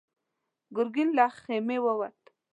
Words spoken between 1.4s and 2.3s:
خيمې ووت.